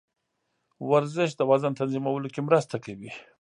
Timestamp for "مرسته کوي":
2.47-3.11